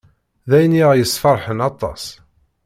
D 0.49 0.51
ayen 0.57 0.77
i 0.79 0.81
aɣ-yesferḥen 0.85 1.59
aṭas. 1.69 2.03